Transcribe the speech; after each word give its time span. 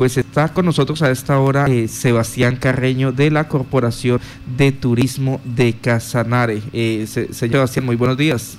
pues 0.00 0.16
está 0.16 0.48
con 0.48 0.64
nosotros 0.64 1.02
a 1.02 1.10
esta 1.10 1.38
hora 1.40 1.66
eh, 1.66 1.86
Sebastián 1.86 2.56
Carreño 2.56 3.12
de 3.12 3.30
la 3.30 3.48
Corporación 3.48 4.18
de 4.56 4.72
Turismo 4.72 5.42
de 5.44 5.74
Casanare. 5.74 6.62
Eh, 6.72 7.04
señor 7.06 7.34
Sebastián, 7.34 7.84
muy 7.84 7.96
buenos 7.96 8.16
días. 8.16 8.56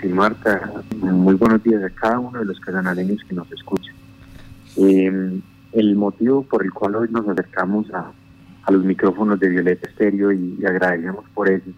y 0.00 0.06
Marta, 0.06 0.70
muy 1.00 1.34
buenos 1.34 1.60
días 1.64 1.82
a 1.82 1.90
cada 1.90 2.20
uno 2.20 2.38
de 2.38 2.44
los 2.44 2.60
casanareños 2.60 3.18
que 3.28 3.34
nos 3.34 3.50
escuchan. 3.50 3.96
Em, 4.76 5.42
el 5.72 5.96
motivo 5.96 6.44
por 6.44 6.62
el 6.62 6.72
cual 6.72 6.94
hoy 6.94 7.08
nos 7.10 7.26
acercamos 7.26 7.92
a, 7.92 8.12
los 8.70 8.84
micrófonos 8.84 9.40
de 9.40 9.48
Violeta 9.48 9.88
Estéreo 9.88 10.30
y, 10.30 10.56
y 10.60 10.66
agradecemos 10.66 11.24
por 11.34 11.48
eso 11.48 11.68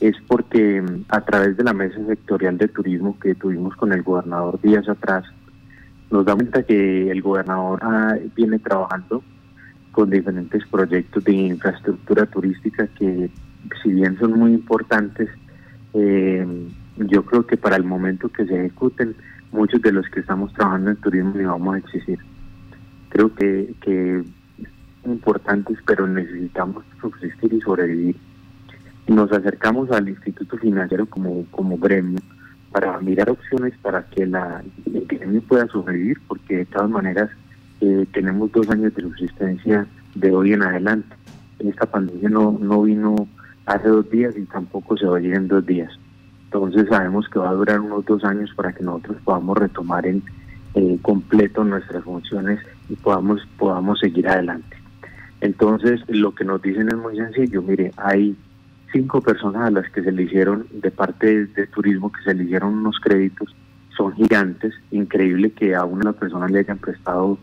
es 0.00 0.16
porque 0.26 0.82
mm, 0.82 1.04
a 1.08 1.20
través 1.20 1.56
de 1.56 1.62
la 1.62 1.72
mesa 1.72 2.04
sectorial 2.06 2.58
de 2.58 2.66
turismo 2.66 3.16
que 3.20 3.36
tuvimos 3.36 3.76
con 3.76 3.92
el 3.92 4.02
gobernador 4.02 4.60
días 4.60 4.88
atrás, 4.88 5.24
nos 6.10 6.24
da 6.24 6.34
cuenta 6.34 6.62
que 6.62 7.10
el 7.10 7.22
gobernador 7.22 7.80
ah, 7.82 8.14
viene 8.34 8.58
trabajando 8.58 9.22
con 9.92 10.10
diferentes 10.10 10.66
proyectos 10.68 11.24
de 11.24 11.32
infraestructura 11.32 12.26
turística 12.26 12.86
que 12.86 13.30
si 13.82 13.92
bien 13.92 14.18
son 14.18 14.38
muy 14.38 14.52
importantes, 14.52 15.28
eh, 15.94 16.46
yo 16.96 17.24
creo 17.24 17.46
que 17.46 17.56
para 17.56 17.76
el 17.76 17.84
momento 17.84 18.28
que 18.28 18.46
se 18.46 18.54
ejecuten, 18.54 19.14
muchos 19.52 19.82
de 19.82 19.92
los 19.92 20.08
que 20.08 20.20
estamos 20.20 20.52
trabajando 20.52 20.90
en 20.90 20.96
turismo 20.96 21.34
ni 21.34 21.44
vamos 21.44 21.74
a 21.74 21.78
existir. 21.78 22.18
Creo 23.10 23.34
que, 23.34 23.74
que 23.80 24.22
importantes, 25.04 25.78
pero 25.86 26.06
necesitamos 26.06 26.84
subsistir 27.00 27.52
y 27.52 27.60
sobrevivir 27.60 28.16
nos 29.08 29.32
acercamos 29.32 29.90
al 29.90 30.08
Instituto 30.08 30.58
Financiero 30.58 31.06
como, 31.06 31.44
como 31.50 31.78
gremio 31.78 32.20
para 32.72 32.98
mirar 33.00 33.30
opciones 33.30 33.74
para 33.82 34.04
que 34.04 34.26
la, 34.26 34.62
el 34.86 35.42
pueda 35.42 35.66
sobrevivir, 35.68 36.18
porque 36.26 36.58
de 36.58 36.66
todas 36.66 36.90
maneras 36.90 37.30
eh, 37.80 38.06
tenemos 38.12 38.52
dos 38.52 38.68
años 38.70 38.94
de 38.94 39.02
subsistencia 39.02 39.86
de 40.14 40.32
hoy 40.32 40.52
en 40.52 40.62
adelante. 40.62 41.14
Esta 41.58 41.86
pandemia 41.86 42.28
no, 42.28 42.58
no 42.60 42.82
vino 42.82 43.28
hace 43.66 43.88
dos 43.88 44.08
días 44.10 44.36
y 44.36 44.42
tampoco 44.44 44.96
se 44.96 45.06
va 45.06 45.18
a 45.18 45.20
ir 45.20 45.34
en 45.34 45.48
dos 45.48 45.64
días. 45.64 45.90
Entonces 46.44 46.86
sabemos 46.88 47.28
que 47.28 47.38
va 47.38 47.50
a 47.50 47.54
durar 47.54 47.80
unos 47.80 48.04
dos 48.06 48.24
años 48.24 48.50
para 48.56 48.72
que 48.72 48.82
nosotros 48.82 49.18
podamos 49.24 49.58
retomar 49.58 50.06
en 50.06 50.22
eh, 50.74 50.98
completo 51.02 51.64
nuestras 51.64 52.04
funciones 52.04 52.60
y 52.88 52.94
podamos, 52.96 53.46
podamos 53.58 53.98
seguir 54.00 54.28
adelante. 54.28 54.76
Entonces 55.40 56.00
lo 56.08 56.34
que 56.34 56.44
nos 56.44 56.62
dicen 56.62 56.88
es 56.88 56.96
muy 56.96 57.16
sencillo, 57.16 57.62
mire, 57.62 57.92
hay 57.96 58.36
cinco 58.92 59.20
personas 59.20 59.68
a 59.68 59.70
las 59.70 59.90
que 59.90 60.02
se 60.02 60.12
le 60.12 60.22
hicieron 60.22 60.66
de 60.72 60.90
parte 60.90 61.46
de, 61.46 61.66
turismo, 61.66 62.10
que 62.10 62.22
se 62.22 62.34
le 62.34 62.44
hicieron 62.44 62.74
unos 62.74 62.98
créditos, 63.00 63.54
son 63.96 64.14
gigantes, 64.14 64.74
increíble 64.90 65.50
que 65.50 65.74
a 65.74 65.84
una 65.84 66.12
persona 66.12 66.46
le 66.48 66.60
hayan 66.60 66.78
prestado 66.78 67.38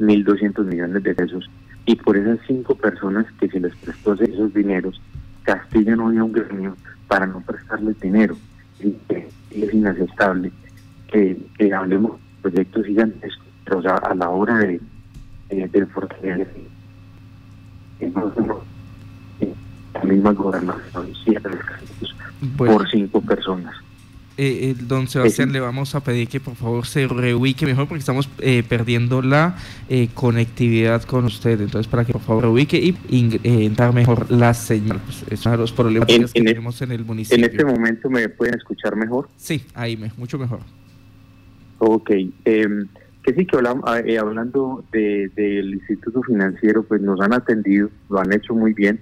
1.200 0.00 0.64
millones 0.64 1.02
de 1.02 1.14
pesos 1.14 1.50
y 1.86 1.96
por 1.96 2.16
esas 2.16 2.38
cinco 2.46 2.74
personas 2.74 3.26
que 3.40 3.48
se 3.48 3.60
les 3.60 3.74
prestó 3.76 4.14
esos 4.14 4.52
dineros, 4.52 5.00
Castilla 5.42 5.96
no 5.96 6.08
había 6.08 6.24
un 6.24 6.32
gremio 6.32 6.76
para 7.06 7.26
no 7.26 7.40
prestarles 7.40 7.98
dinero. 8.00 8.36
Es 8.78 9.74
inaceptable 9.74 10.52
que, 11.10 11.38
hablemos 11.74 12.12
de 12.12 12.42
proyectos 12.42 12.86
gigantescos, 12.86 13.46
pero 13.64 13.80
a 13.80 14.14
la 14.14 14.28
hora 14.28 14.58
de, 14.58 14.80
de, 15.48 15.68
de 15.68 15.86
fortalecer 15.86 16.48
la 20.02 20.12
misma 20.12 20.32
gobernación 20.32 21.12
por 22.56 22.88
cinco 22.90 23.20
personas. 23.20 23.74
Eh, 24.40 24.70
eh, 24.70 24.74
don 24.78 25.08
Sebastián, 25.08 25.50
le 25.52 25.58
vamos 25.58 25.96
a 25.96 26.00
pedir 26.04 26.28
que 26.28 26.38
por 26.38 26.54
favor 26.54 26.86
se 26.86 27.08
reubique 27.08 27.66
mejor 27.66 27.88
porque 27.88 27.98
estamos 27.98 28.30
eh, 28.38 28.62
perdiendo 28.68 29.20
la 29.20 29.56
conectividad 30.14 31.02
con 31.02 31.24
usted. 31.24 31.60
Entonces, 31.60 31.88
para 31.88 32.04
que 32.04 32.12
por 32.12 32.22
favor 32.22 32.44
reubique 32.44 32.94
y 33.08 33.40
entrar 33.42 33.92
mejor 33.92 34.30
la 34.30 34.54
señal. 34.54 35.00
Pues, 35.04 35.24
es 35.28 35.44
uno 35.44 35.56
de 35.56 35.58
los 35.58 35.72
problemas 35.72 36.06
que 36.06 36.40
tenemos 36.44 36.80
en 36.82 36.92
el 36.92 37.04
municipio. 37.04 37.44
¿En 37.44 37.50
este 37.50 37.64
momento 37.64 38.08
me 38.08 38.28
pueden 38.28 38.54
escuchar 38.54 38.94
mejor? 38.94 39.28
Sí, 39.36 39.64
ahí 39.74 39.96
me, 39.96 40.12
mucho 40.16 40.38
mejor. 40.38 40.60
Ok. 41.78 42.10
Em, 42.44 42.86
que 43.24 43.34
sí, 43.34 43.44
que 43.44 43.56
hablamos, 43.56 43.84
hablando 43.88 44.84
del 44.92 45.74
Instituto 45.74 46.22
Financiero, 46.22 46.84
pues 46.84 47.00
nos 47.00 47.20
han 47.20 47.32
atendido, 47.32 47.90
lo 48.08 48.20
han 48.20 48.32
hecho 48.32 48.54
muy 48.54 48.72
bien 48.72 49.00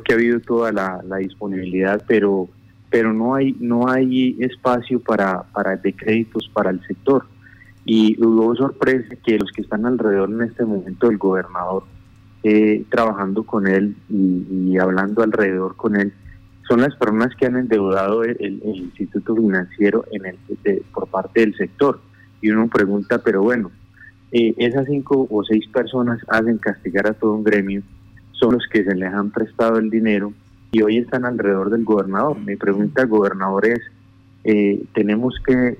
que 0.00 0.12
ha 0.12 0.16
habido 0.16 0.40
toda 0.40 0.72
la, 0.72 1.02
disponibilidad, 1.18 2.02
pero 2.06 2.48
pero 2.90 3.12
no 3.12 3.34
hay 3.34 3.56
no 3.58 3.88
hay 3.88 4.36
espacio 4.40 5.00
para 5.00 5.42
para 5.44 5.76
de 5.76 5.92
créditos 5.94 6.48
para 6.52 6.70
el 6.70 6.80
sector. 6.86 7.24
Y 7.84 8.22
hubo 8.24 8.54
sorpresa 8.54 9.16
que 9.24 9.38
los 9.38 9.50
que 9.50 9.62
están 9.62 9.86
alrededor 9.86 10.30
en 10.30 10.42
este 10.42 10.64
momento 10.64 11.08
del 11.08 11.18
gobernador 11.18 11.84
eh, 12.44 12.84
trabajando 12.90 13.42
con 13.44 13.66
él 13.66 13.96
y, 14.08 14.78
hablando 14.78 15.22
alrededor 15.22 15.76
con 15.76 15.96
él 15.96 16.12
son 16.68 16.80
las 16.80 16.94
personas 16.94 17.34
que 17.34 17.46
han 17.46 17.56
endeudado 17.56 18.22
el, 18.22 18.62
instituto 18.64 19.34
financiero 19.34 20.04
en 20.12 20.26
el 20.26 20.84
por 20.94 21.08
parte 21.08 21.40
del 21.40 21.56
sector. 21.56 22.00
Y 22.40 22.50
uno 22.50 22.68
pregunta 22.68 23.18
pero 23.18 23.42
bueno 23.42 23.70
eh, 24.32 24.54
esas 24.56 24.86
cinco 24.86 25.26
o 25.30 25.44
seis 25.44 25.66
personas 25.68 26.18
hacen 26.28 26.58
castigar 26.58 27.06
a 27.06 27.12
todo 27.12 27.34
un 27.34 27.44
gremio 27.44 27.82
son 28.42 28.54
los 28.54 28.66
que 28.66 28.82
se 28.82 28.94
les 28.96 29.14
han 29.14 29.30
prestado 29.30 29.78
el 29.78 29.88
dinero 29.88 30.32
y 30.72 30.82
hoy 30.82 30.98
están 30.98 31.24
alrededor 31.24 31.70
del 31.70 31.84
gobernador. 31.84 32.40
Mi 32.40 32.56
pregunta 32.56 33.02
al 33.02 33.08
gobernador 33.08 33.66
es, 33.66 33.80
eh, 34.42 34.82
tenemos 34.94 35.36
que, 35.46 35.78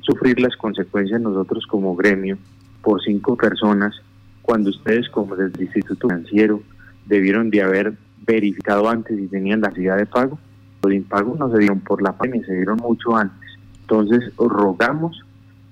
sufrir 0.00 0.40
las 0.40 0.56
consecuencias 0.56 1.20
nosotros 1.20 1.64
como 1.68 1.94
gremio 1.94 2.36
por 2.82 3.00
cinco 3.00 3.36
personas 3.36 3.94
cuando 4.42 4.70
ustedes 4.70 5.08
como 5.08 5.36
desde 5.36 5.54
el 5.56 5.62
Instituto 5.66 6.08
Financiero 6.08 6.60
debieron 7.06 7.48
de 7.48 7.62
haber 7.62 7.94
verificado 8.26 8.88
antes 8.88 9.16
si 9.16 9.28
tenían 9.28 9.60
la 9.60 9.70
ciudad 9.70 9.96
de 9.98 10.06
pago. 10.06 10.36
Los 10.82 10.92
impagos 10.92 11.38
no 11.38 11.48
se 11.52 11.58
dieron 11.58 11.78
por 11.78 12.02
la 12.02 12.12
pandemia, 12.12 12.44
se 12.44 12.54
dieron 12.54 12.78
mucho 12.78 13.16
antes. 13.16 13.50
Entonces 13.82 14.32
rogamos 14.36 15.24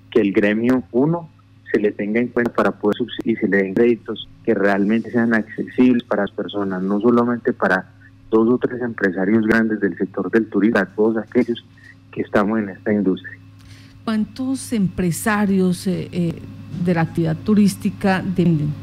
que 0.09 0.21
el 0.21 0.31
gremio, 0.31 0.83
uno, 0.91 1.29
se 1.69 1.79
le 1.79 1.91
tenga 1.91 2.21
en 2.21 2.29
cuenta 2.29 2.53
para 2.53 2.71
poder 2.71 2.95
y 3.25 3.35
se 3.35 3.47
le 3.49 3.57
den 3.57 3.73
créditos 3.73 4.29
que 4.43 4.53
realmente 4.53 5.11
sean 5.11 5.33
accesibles 5.33 6.03
para 6.03 6.23
las 6.23 6.31
personas, 6.31 6.81
no 6.81 6.99
solamente 6.99 7.53
para 7.53 7.85
dos 8.29 8.49
o 8.49 8.57
tres 8.57 8.81
empresarios 8.81 9.45
grandes 9.45 9.79
del 9.79 9.97
sector 9.97 10.29
del 10.31 10.47
turismo, 10.47 10.79
a 10.79 10.85
todos 10.85 11.17
aquellos 11.17 11.63
que 12.11 12.21
estamos 12.21 12.59
en 12.59 12.69
esta 12.69 12.91
industria. 12.91 13.37
¿Cuántos 14.03 14.73
empresarios 14.73 15.87
eh, 15.87 16.09
eh, 16.11 16.41
de 16.83 16.93
la 16.93 17.01
actividad 17.01 17.37
turística 17.37 18.21
dependen? 18.21 18.73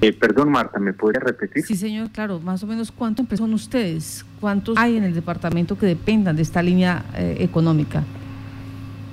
Eh, 0.00 0.12
perdón, 0.12 0.50
Marta, 0.50 0.78
¿me 0.78 0.92
puede 0.92 1.18
repetir? 1.18 1.64
Sí, 1.64 1.76
señor, 1.76 2.10
claro, 2.10 2.40
más 2.40 2.62
o 2.62 2.66
menos 2.66 2.90
cuántos 2.90 3.26
son 3.38 3.54
ustedes, 3.54 4.24
cuántos 4.40 4.76
hay 4.76 4.96
en 4.96 5.04
el 5.04 5.14
departamento 5.14 5.78
que 5.78 5.86
dependan 5.86 6.36
de 6.36 6.42
esta 6.42 6.62
línea 6.62 7.04
económica. 7.14 8.02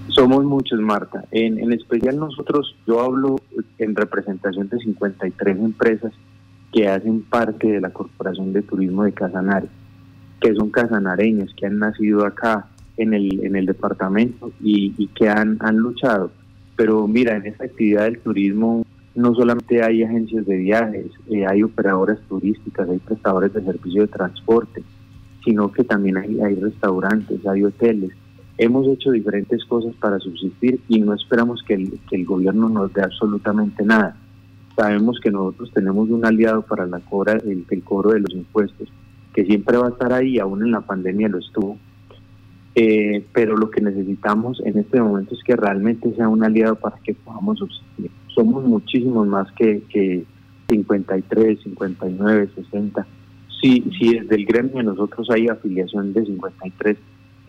Somos 0.10 0.44
muchos, 0.44 0.80
Marta. 0.80 1.24
En, 1.32 1.60
en 1.60 1.72
especial 1.72 2.18
nosotros, 2.18 2.76
yo 2.88 3.02
hablo 3.02 3.38
en 3.78 3.96
representación 3.96 4.68
de 4.70 4.80
53 4.80 5.58
empresas 5.58 6.14
que 6.72 6.88
hacen 6.88 7.22
parte 7.22 7.68
de 7.68 7.82
la 7.82 7.92
Corporación 7.92 8.54
de 8.54 8.62
Turismo 8.62 9.04
de 9.04 9.14
Casanare, 9.14 9.68
que 10.42 10.54
son 10.56 10.70
casanareños, 10.70 11.54
que 11.56 11.66
han 11.66 11.80
nacido 11.80 12.26
acá 12.26 12.68
en 12.98 13.14
el, 13.14 13.44
en 13.46 13.56
el 13.56 13.66
departamento 13.66 14.52
y, 14.62 15.08
que 15.08 15.30
han, 15.30 15.58
han 15.62 15.78
luchado. 15.78 16.32
Pero 16.76 17.08
mira, 17.08 17.36
en 17.36 17.48
esta 17.48 17.66
actividad 17.66 18.04
del 18.04 18.20
turismo 18.20 18.86
no 19.16 19.34
solamente 19.34 19.84
hay 19.84 20.04
agencias 20.04 20.46
de 20.46 20.58
viajes, 20.58 21.08
eh, 21.30 21.46
hay 21.46 21.64
operadoras 21.64 22.20
turísticas, 22.30 22.90
hay 22.90 23.00
prestadores 23.00 23.54
de 23.54 23.64
servicio 23.64 24.04
de 24.04 24.08
transporte, 24.08 24.84
sino 25.44 25.72
que 25.72 25.84
también 25.84 26.18
hay, 26.18 26.40
hay 26.40 26.56
restaurantes, 26.56 27.46
hay 27.46 27.64
hoteles, 27.64 28.12
Hemos 28.62 28.86
hecho 28.88 29.12
diferentes 29.12 29.64
cosas 29.64 29.96
para 30.02 30.20
subsistir 30.20 30.82
y 30.90 31.00
no 31.00 31.14
esperamos 31.14 31.64
que 31.64 31.76
el, 31.76 32.26
gobierno 32.26 32.68
nos 32.68 32.92
dé 32.92 33.02
absolutamente 33.02 33.86
nada. 33.86 34.18
Sabemos 34.76 35.18
que 35.24 35.32
nosotros 35.32 35.72
tenemos 35.74 36.10
un 36.10 36.26
aliado 36.26 36.64
para 36.64 36.86
la 36.86 37.00
cobra, 37.00 37.38
el, 37.38 37.84
cobro 37.86 38.12
de 38.12 38.20
los 38.20 38.34
impuestos, 38.34 38.90
que 39.34 39.46
siempre 39.46 39.78
va 39.78 39.88
a 39.88 39.92
estar 39.92 40.12
ahí, 40.12 40.40
aún 40.40 40.62
en 40.62 40.72
la 40.72 40.82
pandemia 40.82 41.30
lo 41.30 41.38
estuvo. 41.38 41.78
Eh, 42.76 43.26
pero 43.32 43.56
lo 43.56 43.72
que 43.72 43.80
necesitamos 43.80 44.62
en 44.66 44.78
este 44.78 45.00
momento 45.00 45.36
es 45.36 45.44
que 45.46 45.56
realmente 45.56 46.14
sea 46.16 46.28
un 46.28 46.44
aliado 46.44 46.76
para 46.76 46.98
que 46.98 47.14
podamos 47.14 47.60
subsistir. 47.60 48.12
Somos 48.36 48.66
muchísimos 48.66 49.26
más 49.26 49.50
que, 49.54 49.84
que 49.88 50.26
53, 50.68 51.62
59, 51.64 52.50
60. 52.56 53.08
Si, 53.62 53.84
si 53.98 54.20
desde 54.20 54.36
el 54.36 54.46
gremio 54.46 54.84
nosotros 54.84 55.30
hay 55.30 55.48
afiliación 55.48 56.12
de 56.12 56.26
53, 56.26 56.98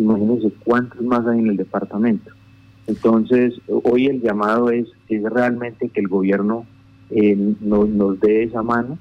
imagínense 0.00 0.52
cuántos 0.64 1.00
más 1.02 1.26
hay 1.26 1.38
en 1.38 1.48
el 1.48 1.56
departamento. 1.56 2.30
Entonces, 2.86 3.54
hoy 3.68 4.06
el 4.06 4.20
llamado 4.20 4.70
es, 4.70 4.88
es 5.08 5.22
realmente 5.22 5.88
que 5.88 6.00
el 6.00 6.08
gobierno 6.08 6.66
eh, 7.10 7.36
nos 7.60 8.18
dé 8.20 8.44
esa 8.44 8.62
mano. 8.62 8.98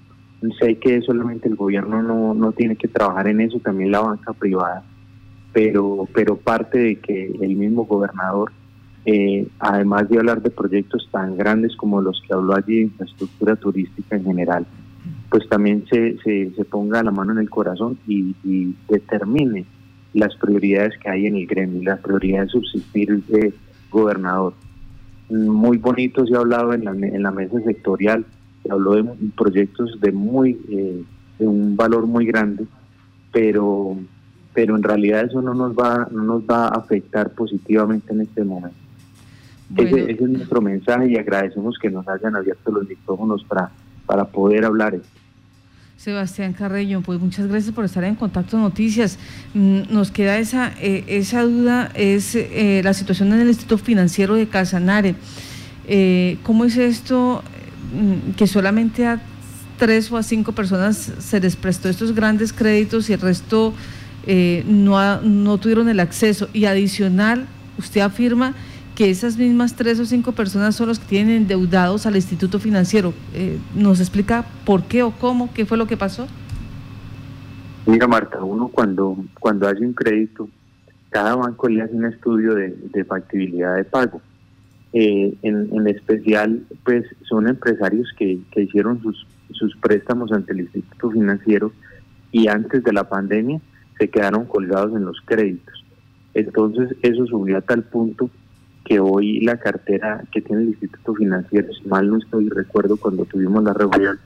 Sé 0.60 0.76
que 0.76 1.02
solamente 1.02 1.48
el 1.48 1.56
gobierno 1.56 2.02
no, 2.02 2.34
no 2.34 2.52
tiene 2.52 2.76
que 2.76 2.88
trabajar 2.88 3.28
en 3.28 3.42
eso, 3.42 3.60
también 3.60 3.92
la 3.92 4.00
banca 4.00 4.32
privada, 4.34 4.84
pero, 5.52 6.08
pero 6.14 6.38
parte 6.38 6.78
de 6.78 6.96
que 6.98 7.26
el 7.42 7.56
mismo 7.56 7.86
gobernador 7.86 8.52
eh, 9.06 9.48
además 9.60 10.10
de 10.10 10.20
hablar 10.20 10.42
de 10.42 10.52
proyectos 10.52 11.08
tan 11.12 11.38
grandes 11.38 11.76
como 11.76 12.02
los 12.02 12.22
que 12.28 12.34
habló 12.34 12.56
allí 12.56 12.76
de 12.76 12.82
infraestructura 12.84 13.56
turística 13.56 14.16
en 14.16 14.26
general, 14.26 14.68
pues 15.30 15.48
también 15.48 15.86
se, 15.90 16.18
se, 16.20 16.66
ponga 16.66 17.02
la 17.02 17.12
mano 17.12 17.32
en 17.32 17.40
el 17.40 17.50
corazón 17.50 17.98
y, 18.08 18.36
determine 18.88 19.66
las 20.14 20.36
prioridades 20.36 20.98
que 21.00 21.10
hay 21.10 21.28
en 21.28 21.36
el 21.36 21.48
gremio, 21.48 21.84
la 21.84 21.98
prioridad 21.98 22.44
de 22.44 22.50
subsistir 22.50 23.24
de 23.26 23.54
gobernador. 23.90 24.54
Muy 25.30 25.78
bonito 25.78 26.26
se 26.26 26.36
ha 26.36 26.40
hablado 26.40 26.74
en 26.74 26.86
la, 26.86 26.92
en 26.92 27.22
la 27.22 27.32
mesa 27.32 27.60
sectorial, 27.62 28.26
se 28.64 28.72
habló 28.72 28.96
de 28.96 29.06
proyectos 29.38 30.00
de 30.02 30.12
muy 30.12 30.60
eh, 30.70 31.04
de 31.38 31.48
un 31.48 31.76
valor 31.78 32.08
muy 32.08 32.26
grande, 32.26 32.66
pero 33.32 33.98
pero 34.54 34.76
en 34.76 34.84
realidad 34.84 35.26
eso 35.26 35.42
no 35.42 35.54
nos 35.54 35.74
va 35.74 36.08
no 36.12 36.24
nos 36.24 36.44
va 36.44 36.66
a 36.66 36.70
afectar 36.70 37.30
positivamente 37.32 38.12
en 38.12 38.22
este 38.22 38.44
momento. 38.44 38.78
Ese, 39.78 40.12
es 40.12 40.22
nuestro 40.22 40.62
mensaje 40.62 41.10
y 41.10 41.18
agradecemos 41.18 41.78
que 41.80 41.92
nos 41.92 42.08
hayan 42.08 42.36
abierto 42.36 42.72
los 42.72 42.88
micrófonos 42.90 43.44
para, 43.44 43.70
para 44.06 44.26
poder 44.26 44.66
hablar. 44.66 45.00
Sebastián 46.00 46.54
Carreño, 46.54 47.02
pues 47.02 47.20
muchas 47.20 47.48
gracias 47.48 47.76
por 47.76 47.84
estar 47.84 48.06
en 48.06 48.16
Contacto 48.16 48.58
Noticias. 48.58 49.18
Mm, 49.54 49.82
nos 49.90 50.12
queda 50.12 50.38
esa, 50.38 50.72
eh, 50.80 51.04
esa 51.08 51.44
duda, 51.44 51.92
es 51.94 52.36
eh, 52.36 52.80
la 52.86 52.94
situación 52.94 53.34
en 53.34 53.42
el 53.42 53.50
Instituto 53.50 53.78
Financiero 53.78 54.36
de 54.36 54.48
Casanare. 54.48 55.16
Eh, 55.90 56.38
¿Cómo 56.44 56.64
es 56.64 56.78
esto 56.78 57.44
mm, 57.94 58.32
que 58.38 58.48
solamente 58.48 59.06
a 59.06 59.22
tres 59.78 60.10
o 60.10 60.16
a 60.16 60.24
cinco 60.24 60.54
personas 60.54 61.12
se 61.20 61.42
les 61.42 61.58
prestó 61.58 61.90
estos 61.90 62.16
grandes 62.16 62.54
créditos 62.54 63.10
y 63.10 63.14
el 63.14 63.20
resto 63.20 63.74
no, 64.68 65.22
no 65.22 65.58
tuvieron 65.58 65.90
el 65.90 66.00
acceso? 66.00 66.48
Y 66.54 66.64
adicional, 66.64 67.46
usted 67.78 68.00
afirma 68.00 68.56
que 69.00 69.10
esas 69.10 69.38
mismas 69.38 69.78
tres 69.78 69.98
o 70.02 70.06
cinco 70.06 70.34
personas 70.34 70.76
son 70.76 70.90
los 70.90 71.00
que 71.00 71.06
tienen 71.06 71.44
endeudados 71.44 72.06
al 72.06 72.18
instituto 72.18 72.60
financiero. 72.60 73.14
Eh, 73.34 73.58
¿Nos 73.74 74.02
explica 74.02 74.44
por 74.66 74.84
qué 74.84 75.04
o 75.04 75.12
cómo? 75.12 75.54
¿Qué 75.54 75.66
fue 75.66 75.78
lo 75.78 75.88
que 75.88 75.96
pasó? 75.96 76.28
Mira, 77.86 78.10
Marta, 78.10 78.44
uno 78.44 78.68
cuando, 78.68 79.16
cuando 79.40 79.70
hace 79.70 79.86
un 79.86 79.94
crédito, 79.94 80.50
cada 81.12 81.34
banco 81.38 81.70
le 81.70 81.82
hace 81.82 81.96
un 81.96 82.08
estudio 82.08 82.56
de, 82.56 83.06
factibilidad 83.06 83.78
de 83.78 83.86
pago. 83.86 84.22
Eh, 84.92 85.34
en, 85.44 85.88
especial, 85.88 86.62
pues 86.84 87.06
son 87.22 87.48
empresarios 87.48 88.12
que, 88.18 88.42
que 88.52 88.64
hicieron 88.64 89.02
sus, 89.02 89.26
sus 89.52 89.78
préstamos 89.78 90.34
ante 90.34 90.52
el 90.52 90.60
instituto 90.60 91.12
financiero 91.12 91.72
y 92.34 92.50
antes 92.50 92.84
de 92.84 92.92
la 92.92 93.08
pandemia 93.08 93.62
se 93.98 94.10
quedaron 94.10 94.44
colgados 94.44 94.94
en 94.94 95.06
los 95.06 95.22
créditos. 95.24 95.86
Entonces 96.34 96.98
eso 97.02 97.26
subió 97.28 97.60
a 97.60 97.62
tal 97.62 97.84
punto 97.84 98.30
que 98.86 99.00
hoy 99.00 99.42
la 99.42 99.58
cartera 99.58 100.24
que 100.32 100.42
tiene 100.42 100.64
el 100.64 100.70
Instituto 100.70 101.14
Financiero, 101.16 101.72
si 101.74 101.88
mal 101.88 102.10
no 102.10 102.18
estoy, 102.18 102.50
recuerdo 102.50 102.98
cuando 102.98 103.26
tuvimos 103.26 103.64
la 103.64 103.74
reunión 103.74 104.18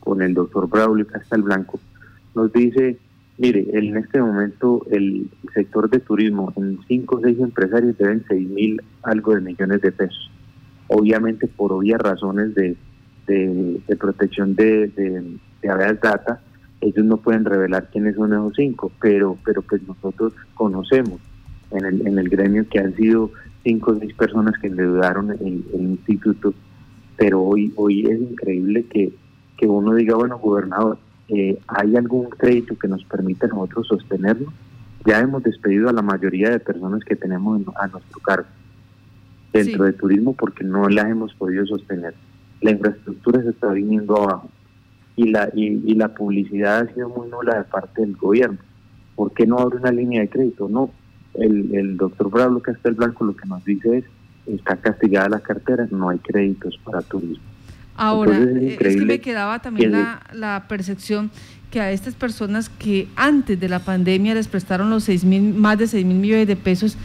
con 0.00 0.22
el 0.22 0.34
doctor 0.34 0.68
Braulio 0.68 1.06
Castel 1.06 1.42
Blanco, 1.42 1.80
nos 2.34 2.52
dice, 2.52 2.98
mire, 3.38 3.66
en 3.72 3.96
este 3.96 4.20
momento 4.20 4.84
el 4.90 5.30
sector 5.54 5.88
de 5.88 6.00
turismo, 6.00 6.52
en 6.56 6.78
cinco 6.86 7.16
o 7.16 7.20
seis 7.20 7.38
empresarios 7.38 7.96
deben 7.98 8.24
seis 8.28 8.48
mil 8.48 8.82
algo 9.02 9.34
de 9.34 9.40
millones 9.40 9.80
de 9.80 9.92
pesos. 9.92 10.30
Obviamente 10.88 11.46
por 11.46 11.72
obvias 11.72 12.00
razones 12.00 12.54
de, 12.54 12.76
de, 13.26 13.96
protección 13.96 14.54
de, 14.54 14.88
de, 14.88 15.38
de 15.62 15.98
data, 16.02 16.40
ellos 16.80 17.04
no 17.04 17.18
pueden 17.18 17.44
revelar 17.44 17.88
quiénes 17.90 18.16
son 18.16 18.32
esos 18.32 18.54
cinco, 18.56 18.90
pero, 19.00 19.36
pero 19.44 19.62
pues 19.62 19.82
nosotros 19.86 20.32
conocemos 20.54 21.20
en 21.70 21.84
el, 21.84 22.06
en 22.06 22.18
el 22.18 22.28
gremio 22.28 22.66
que 22.68 22.80
han 22.80 22.94
sido 22.96 23.30
cinco 23.62 23.92
o 23.92 23.98
seis 23.98 24.14
personas 24.14 24.54
que 24.60 24.68
endeudaron 24.68 25.30
el, 25.30 25.64
el 25.74 25.80
instituto, 25.80 26.54
pero 27.16 27.42
hoy, 27.42 27.72
hoy 27.76 28.06
es 28.06 28.20
increíble 28.20 28.84
que, 28.84 29.12
que 29.56 29.66
uno 29.66 29.94
diga, 29.94 30.16
bueno, 30.16 30.38
gobernador, 30.38 30.98
eh, 31.28 31.58
¿hay 31.68 31.96
algún 31.96 32.30
crédito 32.30 32.76
que 32.78 32.88
nos 32.88 33.04
permita 33.04 33.46
a 33.46 33.50
nosotros 33.50 33.88
sostenerlo? 33.88 34.52
Ya 35.06 35.20
hemos 35.20 35.42
despedido 35.42 35.88
a 35.88 35.92
la 35.92 36.02
mayoría 36.02 36.50
de 36.50 36.60
personas 36.60 37.04
que 37.04 37.16
tenemos 37.16 37.62
a 37.80 37.86
nuestro 37.88 38.20
cargo 38.20 38.48
dentro 39.52 39.84
de 39.84 39.92
turismo 39.92 40.34
porque 40.34 40.64
no 40.64 40.88
las 40.88 41.06
hemos 41.06 41.34
podido 41.34 41.66
sostener. 41.66 42.14
La 42.60 42.70
infraestructura 42.72 43.42
se 43.42 43.50
está 43.50 43.72
viniendo 43.72 44.16
abajo 44.16 44.48
y 45.16 45.30
la, 45.30 45.50
y, 45.54 45.82
y 45.90 45.94
la 45.94 46.08
publicidad 46.14 46.80
ha 46.80 46.94
sido 46.94 47.08
muy 47.08 47.28
nula 47.28 47.58
de 47.58 47.64
parte 47.64 48.02
del 48.02 48.16
gobierno. 48.16 48.58
¿Por 49.14 49.32
qué 49.32 49.46
no 49.46 49.58
abre 49.58 49.78
una 49.78 49.92
línea 49.92 50.22
de 50.22 50.28
crédito? 50.28 50.68
No, 50.68 50.90
el, 51.34 51.74
el 51.74 51.96
doctor 51.96 52.30
Bravo 52.30 52.60
Castel 52.60 52.94
Blanco 52.94 53.24
lo 53.24 53.36
que 53.36 53.46
nos 53.46 53.64
dice 53.64 53.98
es, 53.98 54.04
está 54.46 54.76
castigada 54.76 55.28
la 55.28 55.40
cartera, 55.40 55.86
no 55.90 56.08
hay 56.08 56.18
créditos 56.18 56.78
para 56.84 57.02
turismo. 57.02 57.44
Ahora, 57.96 58.38
es, 58.38 58.78
que 58.78 59.04
me 59.04 59.20
quedaba 59.20 59.60
también 59.60 59.92
la, 59.92 60.22
la, 60.32 60.64
percepción 60.68 61.30
que 61.70 61.80
a 61.80 61.92
estas 61.92 62.14
personas 62.14 62.70
que 62.70 63.08
antes 63.14 63.60
de 63.60 63.68
la 63.68 63.80
pandemia 63.80 64.34
les 64.34 64.48
prestaron 64.48 64.88
los 64.88 65.04
seis 65.04 65.22
mil, 65.22 65.54
más 65.54 65.76
de 65.76 65.86
6 65.86 66.06
mil 66.06 66.16
millones 66.16 66.46
de 66.46 66.56
pesos, 66.56 66.96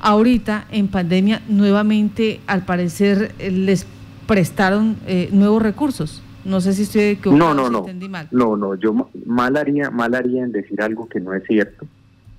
ahorita 0.00 0.66
en 0.70 0.86
pandemia 0.86 1.42
nuevamente 1.48 2.40
al 2.46 2.64
parecer 2.64 3.34
les 3.40 3.86
prestaron 4.26 4.96
eh, 5.06 5.28
nuevos 5.32 5.62
recursos. 5.62 6.22
No 6.44 6.60
sé 6.60 6.74
si 6.74 6.82
estoy 6.82 7.02
equivocado, 7.02 7.54
no, 7.54 7.62
no, 7.62 7.70
no, 7.70 7.78
entendí 7.80 8.08
mal. 8.08 8.28
No, 8.30 8.56
no, 8.56 8.76
yo 8.76 8.94
mal 9.26 9.56
haría, 9.56 9.90
mal 9.90 10.14
haría 10.14 10.44
en 10.44 10.52
decir 10.52 10.80
algo 10.80 11.08
que 11.08 11.18
no 11.18 11.34
es 11.34 11.42
cierto 11.44 11.88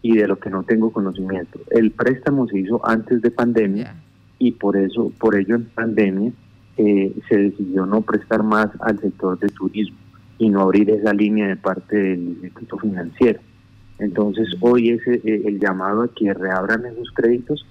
y 0.08 0.16
de 0.16 0.26
lo 0.26 0.40
que 0.40 0.50
no 0.50 0.64
tengo 0.64 0.90
conocimiento. 0.94 1.60
El 1.70 1.92
préstamo 1.92 2.48
se 2.48 2.60
hizo 2.60 2.80
antes 2.88 3.22
de 3.22 3.30
pandemia 3.30 3.94
y 4.40 4.54
por 4.54 4.78
eso, 4.78 5.12
por 5.20 5.36
ello 5.36 5.56
en 5.56 5.66
pandemia 5.66 6.32
eh, 6.78 7.14
se 7.28 7.38
decidió 7.38 7.86
no 7.86 8.02
prestar 8.04 8.42
más 8.42 8.70
al 8.80 8.98
sector 9.02 9.38
de 9.38 9.50
turismo 9.50 9.98
y 10.38 10.50
no 10.50 10.62
abrir 10.62 10.90
esa 10.92 11.12
línea 11.12 11.50
de 11.50 11.58
parte 11.58 11.98
del 11.98 12.20
Instituto 12.20 12.78
Financiero. 12.78 13.42
Entonces 14.00 14.48
hoy 14.62 14.92
es 14.92 15.06
eh, 15.08 15.42
el 15.44 15.60
llamado 15.60 16.04
a 16.04 16.08
que 16.08 16.34
reabran 16.34 16.86
esos 16.86 17.12
créditos, 17.12 17.66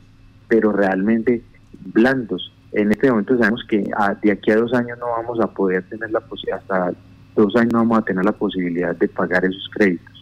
pero 0.47 0.73
realmente 0.73 1.43
blandos. 1.87 2.53
En 2.73 2.91
este 2.91 3.09
momento 3.09 3.38
sabemos 3.38 3.65
que 3.67 3.83
de 4.23 4.31
aquí 4.31 4.50
a 4.50 4.56
dos 4.56 4.75
años 4.75 4.99
no 4.99 5.06
vamos 5.06 5.41
a 5.41 5.47
poder 5.47 5.85
tener 5.88 6.11
la 6.11 6.21
posibilidad, 6.21 6.59
hasta 6.59 6.93
dos 7.35 7.56
años 7.56 7.73
no 7.73 7.79
vamos 7.79 8.00
a 8.00 8.03
tener 8.03 8.27
la 8.27 8.33
posibilidad 8.33 8.94
de 8.94 9.09
pagar 9.09 9.47
esos 9.47 9.71
créditos. 9.73 10.16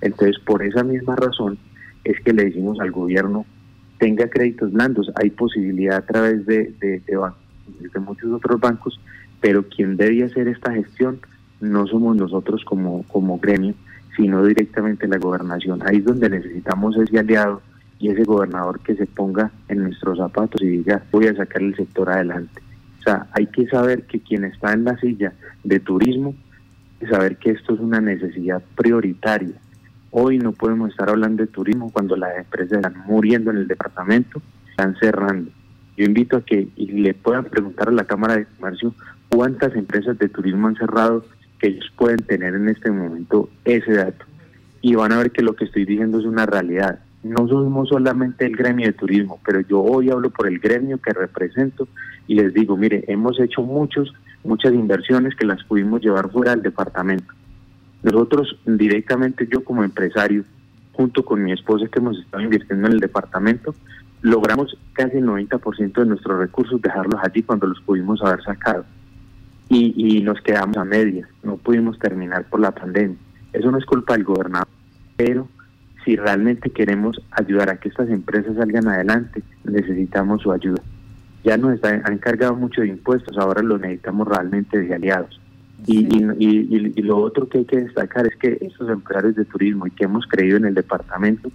Entonces, 0.00 0.38
por 0.44 0.62
esa 0.62 0.84
misma 0.84 1.16
razón 1.16 1.58
es 2.04 2.20
que 2.20 2.32
le 2.32 2.44
decimos 2.44 2.78
al 2.80 2.90
gobierno, 2.90 3.44
tenga 3.98 4.28
créditos 4.28 4.72
blandos, 4.72 5.10
hay 5.16 5.30
posibilidad 5.30 5.96
a 5.96 6.06
través 6.06 6.46
de, 6.46 6.72
de, 6.80 7.00
de, 7.00 8.00
muchos 8.00 8.32
otros 8.32 8.60
bancos, 8.60 9.00
pero 9.40 9.64
quien 9.68 9.96
debe 9.96 10.24
hacer 10.24 10.48
esta 10.48 10.72
gestión 10.72 11.20
no 11.60 11.86
somos 11.86 12.16
nosotros 12.16 12.64
como, 12.64 13.02
como 13.04 13.38
gremio, 13.38 13.74
sino 14.16 14.44
directamente 14.44 15.08
la 15.08 15.18
gobernación. 15.18 15.80
Ahí 15.84 15.98
es 15.98 16.04
donde 16.04 16.30
necesitamos 16.30 16.96
ese 16.96 17.18
aliado 17.18 17.60
y 17.98 18.10
ese 18.10 18.22
gobernador 18.22 18.80
que 18.80 18.94
se 18.94 19.06
ponga 19.06 19.50
en 19.68 19.82
nuestros 19.82 20.18
zapatos 20.18 20.62
y 20.62 20.68
diga, 20.68 21.02
voy 21.10 21.26
a 21.26 21.34
sacar 21.34 21.62
el 21.62 21.74
sector 21.74 22.08
adelante. 22.08 22.62
O 23.00 23.02
sea, 23.02 23.26
hay 23.32 23.46
que 23.46 23.66
saber 23.66 24.04
que 24.04 24.20
quien 24.20 24.44
está 24.44 24.72
en 24.72 24.84
la 24.84 24.96
silla 24.98 25.32
de 25.64 25.80
turismo, 25.80 26.34
saber 27.10 27.36
que 27.36 27.50
esto 27.50 27.74
es 27.74 27.80
una 27.80 28.00
necesidad 28.00 28.62
prioritaria 28.76 29.54
Hoy 30.10 30.38
no 30.38 30.52
podemos 30.52 30.90
estar 30.90 31.10
hablando 31.10 31.42
de 31.42 31.48
turismo 31.48 31.90
cuando 31.92 32.16
las 32.16 32.38
empresas 32.38 32.78
están 32.78 33.04
muriendo 33.06 33.50
en 33.50 33.58
el 33.58 33.68
departamento, 33.68 34.40
están 34.70 34.96
cerrando. 34.96 35.50
Yo 35.98 36.06
invito 36.06 36.38
a 36.38 36.44
que 36.44 36.68
le 36.76 37.12
puedan 37.12 37.44
preguntar 37.44 37.88
a 37.88 37.92
la 37.92 38.04
Cámara 38.04 38.36
de 38.36 38.46
Comercio 38.46 38.94
cuántas 39.28 39.74
empresas 39.74 40.18
de 40.18 40.30
turismo 40.30 40.68
han 40.68 40.76
cerrado 40.76 41.26
que 41.58 41.68
ellos 41.68 41.92
pueden 41.96 42.20
tener 42.20 42.54
en 42.54 42.70
este 42.70 42.90
momento 42.90 43.50
ese 43.64 43.92
dato. 43.92 44.24
Y 44.80 44.94
van 44.94 45.12
a 45.12 45.18
ver 45.18 45.30
que 45.30 45.42
lo 45.42 45.54
que 45.54 45.66
estoy 45.66 45.84
diciendo 45.84 46.18
es 46.20 46.24
una 46.24 46.46
realidad. 46.46 47.00
No 47.22 47.46
somos 47.46 47.90
solamente 47.90 48.46
el 48.46 48.56
gremio 48.56 48.86
de 48.86 48.92
turismo, 48.94 49.40
pero 49.44 49.60
yo 49.60 49.82
hoy 49.82 50.08
hablo 50.08 50.30
por 50.30 50.46
el 50.46 50.58
gremio 50.58 50.98
que 50.98 51.12
represento 51.12 51.86
y 52.26 52.36
les 52.36 52.54
digo, 52.54 52.76
mire, 52.76 53.04
hemos 53.08 53.38
hecho 53.40 53.60
muchos, 53.60 54.14
muchas 54.42 54.72
inversiones 54.72 55.34
que 55.34 55.44
las 55.44 55.62
pudimos 55.64 56.00
llevar 56.00 56.30
fuera 56.30 56.52
del 56.52 56.62
departamento 56.62 57.34
nosotros 58.02 58.58
directamente, 58.64 59.48
yo 59.50 59.64
como 59.64 59.82
empresario, 59.82 60.44
junto 60.92 61.24
con 61.24 61.42
mi 61.42 61.52
esposa 61.52 61.86
que 61.88 61.98
hemos 61.98 62.18
estado 62.18 62.42
invirtiendo 62.42 62.86
en 62.86 62.94
el 62.94 63.00
departamento, 63.00 63.74
logramos 64.22 64.76
casi 64.92 65.18
el 65.18 65.26
90% 65.26 65.92
de 65.92 66.06
nuestros 66.06 66.38
recursos 66.38 66.80
dejarlos 66.82 67.20
allí 67.22 67.42
cuando 67.42 67.66
los 67.66 67.80
pudimos 67.80 68.22
haber 68.22 68.42
sacado. 68.42 68.84
Y, 69.70 70.22
nos 70.22 70.40
quedamos 70.40 70.76
a 70.78 70.84
medias, 70.84 71.28
no 71.42 71.58
pudimos 71.58 71.98
terminar 71.98 72.44
por 72.48 72.60
la 72.60 72.70
pandemia. 72.70 73.18
Eso 73.52 73.70
no 73.70 73.78
es 73.78 73.84
culpa 73.84 74.14
del 74.14 74.24
gobernador, 74.24 74.68
pero 75.16 75.46
si 76.04 76.16
realmente 76.16 76.70
queremos 76.70 77.20
ayudar 77.30 77.68
a 77.68 77.76
que 77.76 77.90
estas 77.90 78.08
empresas 78.08 78.56
salgan 78.56 78.88
adelante, 78.88 79.42
necesitamos 79.64 80.42
su 80.42 80.52
ayuda. 80.52 80.82
Ya 81.44 81.58
nos 81.58 81.82
han 81.84 82.10
encargado 82.10 82.54
mucho 82.56 82.80
de 82.80 82.88
impuestos, 82.88 83.36
ahora 83.36 83.62
lo 83.62 83.78
necesitamos 83.78 84.26
realmente 84.26 84.78
de 84.78 84.94
aliados. 84.94 85.38
Y, 85.86 86.06
y, 86.38 87.02
lo 87.02 87.18
otro 87.18 87.48
que 87.48 87.58
hay 87.58 87.64
que 87.64 87.80
destacar 87.80 88.26
es 88.26 88.36
que 88.36 88.58
estos 88.60 88.90
empresarios 88.90 89.36
de 89.36 89.44
turismo 89.44 89.86
y 89.86 89.90
que 89.90 90.04
hemos 90.04 90.26
creído 90.26 90.56
en 90.56 90.66
el 90.66 90.74
departamento, 90.74 91.50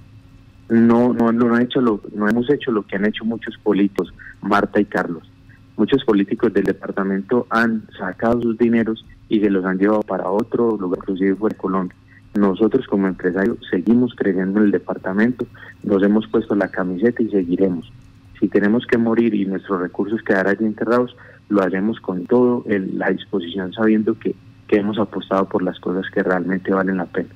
no, 0.70 1.14
no, 1.14 1.32
no, 1.32 1.58
hecho 1.60 1.82
lo, 1.82 2.02
no 2.16 2.28
hemos 2.30 2.50
hecho 2.50 2.72
lo 2.72 2.84
que 2.84 2.96
han 2.96 3.06
hecho 3.06 3.26
muchos 3.26 3.58
políticos, 3.58 4.14
Marta 4.42 4.80
y 4.80 4.86
Carlos. 4.86 5.30
Muchos 5.76 6.04
políticos 6.06 6.54
del 6.54 6.64
departamento 6.64 7.48
han 7.50 7.84
sacado 7.98 8.42
sus 8.42 8.58
dineros 8.58 9.06
y 9.28 9.40
se 9.40 9.50
los 9.50 9.66
han 9.66 9.78
llevado 9.78 10.02
para 10.02 10.30
otro 10.30 10.78
lugar, 10.78 11.00
inclusive 11.02 11.36
fuera 11.36 11.56
de 11.56 11.62
Colombia. 11.62 11.96
Nosotros 12.36 12.88
como 12.88 13.08
empresarios 13.08 13.58
seguimos 13.70 14.16
creyendo 14.16 14.60
en 14.60 14.66
el 14.66 14.72
departamento, 14.72 15.46
nos 15.84 16.02
hemos 16.02 16.28
puesto 16.28 16.56
la 16.56 16.70
camiseta 16.70 17.22
y 17.22 17.30
seguiremos. 17.30 17.92
Si 18.40 18.48
tenemos 18.48 18.86
que 18.88 18.98
morir 18.98 19.34
y 19.36 19.46
nuestros 19.46 19.80
recursos 19.80 20.22
quedar 20.24 20.48
allí 20.48 20.66
enterrados, 20.66 21.16
lo 21.54 21.62
haremos 21.62 22.00
con 22.00 22.26
todo 22.26 22.66
la 22.68 23.10
disposición 23.12 23.72
sabiendo 23.74 24.18
que, 24.18 24.36
que 24.68 24.78
hemos 24.78 24.98
apostado 24.98 25.48
por 25.48 25.62
las 25.62 25.80
cosas 25.80 26.06
que 26.12 26.24
realmente 26.24 26.74
valen 26.74 26.98
la 26.98 27.06
pena. 27.06 27.30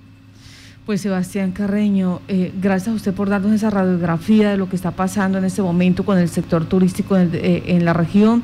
Pues 0.87 1.01
Sebastián 1.01 1.51
Carreño, 1.51 2.21
eh, 2.27 2.51
gracias 2.61 2.93
a 2.93 2.95
usted 2.95 3.13
por 3.13 3.29
darnos 3.29 3.51
esa 3.51 3.69
radiografía 3.69 4.49
de 4.51 4.57
lo 4.57 4.69
que 4.69 4.75
está 4.75 4.91
pasando 4.91 5.37
en 5.37 5.43
este 5.43 5.61
momento 5.61 6.03
con 6.03 6.17
el 6.17 6.29
sector 6.29 6.65
turístico 6.65 7.17
en, 7.17 7.29
eh, 7.33 7.79
la 7.81 7.93
región 7.93 8.41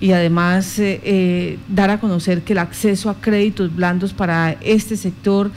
y 0.00 0.12
además 0.12 0.78
eh, 0.78 1.58
dar 1.68 1.90
a 1.90 2.00
conocer 2.00 2.42
que 2.42 2.54
el 2.54 2.60
acceso 2.60 3.10
a 3.10 3.20
créditos 3.20 3.74
blandos 3.74 4.14
para 4.14 4.52
este 4.62 4.96
sector 4.96 5.50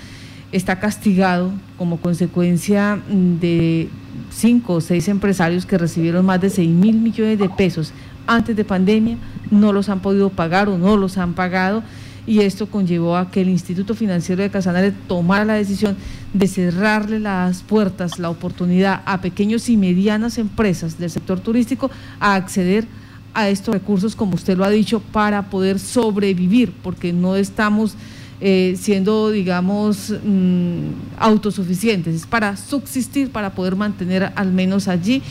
está 0.51 0.79
castigado 0.79 1.51
como 1.77 1.97
consecuencia 1.97 2.99
de 3.07 3.87
cinco 4.31 4.73
o 4.73 4.81
seis 4.81 5.07
empresarios 5.07 5.65
que 5.65 5.77
recibieron 5.77 6.25
más 6.25 6.41
de 6.41 6.49
6 6.49 6.69
mil 6.69 6.99
millones 6.99 7.39
de 7.39 7.49
pesos 7.49 7.93
antes 8.27 8.55
de 8.55 8.65
pandemia, 8.65 9.17
no 9.51 9.73
los 9.73 9.89
han 9.89 10.01
podido 10.01 10.29
pagar 10.29 10.69
o 10.69 10.77
no 10.77 10.97
los 10.97 11.17
han 11.17 11.33
pagado 11.33 11.83
y 12.25 12.39
esto 12.39 12.67
conllevó 12.67 13.17
a 13.17 13.29
que 13.29 13.41
el 13.41 13.49
Instituto 13.49 13.95
Financiero 13.95 14.41
de 14.41 14.49
Casanare 14.49 14.93
tomara 15.07 15.43
la 15.43 15.55
decisión 15.55 15.97
de 16.33 16.47
cerrarle 16.47 17.19
las 17.19 17.61
puertas, 17.63 18.17
la 18.17 18.29
oportunidad 18.29 19.01
a 19.05 19.19
pequeños 19.21 19.67
y 19.69 19.77
medianas 19.77 20.37
empresas 20.37 20.97
del 20.97 21.09
sector 21.09 21.39
turístico 21.39 21.91
a 22.19 22.35
acceder 22.35 22.87
a 23.33 23.49
estos 23.49 23.73
recursos, 23.73 24.15
como 24.15 24.35
usted 24.35 24.57
lo 24.57 24.63
ha 24.63 24.69
dicho, 24.69 25.01
para 25.01 25.49
poder 25.49 25.79
sobrevivir, 25.79 26.71
porque 26.83 27.11
no 27.11 27.35
estamos 27.35 27.95
eh, 28.39 28.75
siendo, 28.79 29.31
digamos, 29.31 30.13
mm, 30.23 30.87
autosuficientes, 31.17 32.15
es 32.15 32.25
para 32.27 32.55
subsistir, 32.57 33.31
para 33.31 33.53
poder 33.53 33.75
mantener 33.75 34.31
al 34.35 34.51
menos 34.51 34.87
allí 34.87 35.21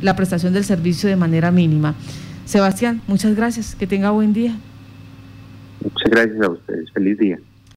la 0.00 0.16
prestación 0.16 0.52
del 0.52 0.64
servicio 0.64 1.08
de 1.08 1.16
manera 1.16 1.50
mínima. 1.50 1.94
Sebastián, 2.52 3.00
muchas 3.06 3.34
gracias, 3.34 3.74
que 3.74 3.86
tenga 3.86 4.10
buen 4.10 4.34
día. 4.34 4.54
Muchas 5.82 6.10
gracias 6.10 6.42
a 6.42 6.50
ustedes. 6.50 6.92
Feliz 6.92 7.16
día. 7.16 7.38